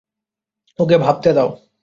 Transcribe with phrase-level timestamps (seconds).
[0.79, 1.49] ওকে, ভাবতে দাও।